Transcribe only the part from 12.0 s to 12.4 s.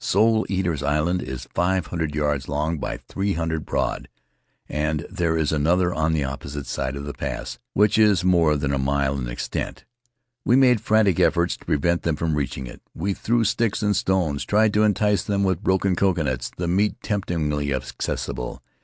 them from